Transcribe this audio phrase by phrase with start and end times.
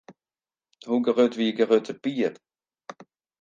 [0.87, 2.33] Hoe grut wie Grutte Pier?